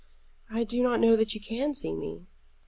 [0.49, 2.25] "I do not know that you can see me."